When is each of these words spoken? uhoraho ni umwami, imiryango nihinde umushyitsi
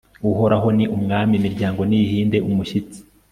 uhoraho 0.31 0.67
ni 0.77 0.85
umwami, 0.95 1.33
imiryango 1.39 1.81
nihinde 1.89 2.37
umushyitsi 2.49 2.99